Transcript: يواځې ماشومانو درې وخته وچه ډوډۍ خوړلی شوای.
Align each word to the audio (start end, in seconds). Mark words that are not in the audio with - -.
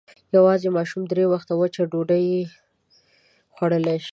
يواځې 0.35 0.67
ماشومانو 0.77 1.09
درې 1.11 1.25
وخته 1.31 1.53
وچه 1.61 1.81
ډوډۍ 1.91 2.27
خوړلی 3.53 3.97
شوای. 4.05 4.09